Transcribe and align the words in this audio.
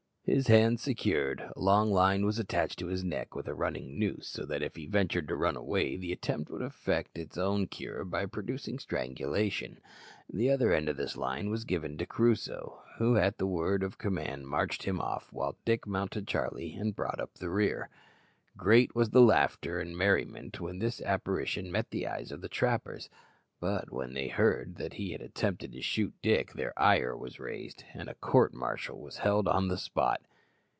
His 0.23 0.47
hands 0.47 0.81
secured, 0.83 1.41
a 1.53 1.59
long 1.59 1.91
line 1.91 2.23
was 2.25 2.37
attached 2.39 2.77
to 2.79 2.87
his 2.87 3.03
neck 3.03 3.35
with 3.35 3.47
a 3.49 3.55
running 3.55 3.97
noose, 3.99 4.27
so 4.29 4.45
that 4.45 4.61
if 4.61 4.75
he 4.77 4.85
ventured 4.85 5.27
to 5.27 5.35
run 5.35 5.57
away 5.57 5.97
the 5.97 6.13
attempt 6.13 6.49
would 6.51 6.61
effect 6.61 7.17
its 7.17 7.37
own 7.39 7.67
cure 7.67 8.05
by 8.05 8.27
producing 8.27 8.77
strangulation. 8.79 9.81
The 10.31 10.51
other 10.51 10.71
end 10.73 10.87
of 10.87 10.95
this 10.95 11.17
line 11.17 11.49
was 11.49 11.65
given 11.65 11.97
to 11.97 12.05
Crusoe, 12.05 12.81
who 12.97 13.17
at 13.17 13.39
the 13.39 13.47
word 13.47 13.83
of 13.83 13.97
command 13.97 14.47
marched 14.47 14.83
him 14.83 15.01
off, 15.01 15.33
while 15.33 15.57
Dick 15.65 15.85
mounted 15.87 16.27
Charlie 16.27 16.75
and 16.75 16.95
brought 16.95 17.19
up 17.19 17.33
the 17.33 17.49
rear. 17.49 17.89
Great 18.55 18.95
was 18.95 19.09
the 19.09 19.21
laughter 19.21 19.81
and 19.81 19.97
merriment 19.97 20.61
when 20.61 20.79
this 20.79 21.01
apparition 21.01 21.69
met 21.71 21.89
the 21.89 22.07
eyes 22.07 22.31
of 22.31 22.39
the 22.39 22.47
trappers; 22.47 23.09
but 23.59 23.91
when 23.93 24.13
they 24.15 24.27
heard 24.27 24.73
that 24.77 24.93
he 24.93 25.11
had 25.11 25.21
attempted 25.21 25.71
to 25.71 25.79
shoot 25.83 26.11
Dick 26.23 26.51
their 26.53 26.73
ire 26.81 27.15
was 27.15 27.39
raised, 27.39 27.83
and 27.93 28.09
a 28.09 28.15
court 28.15 28.55
martial 28.55 28.99
was 28.99 29.17
held 29.17 29.47
on 29.47 29.67
the 29.67 29.77
spot. 29.77 30.19